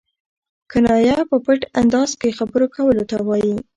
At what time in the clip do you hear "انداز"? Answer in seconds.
1.81-2.09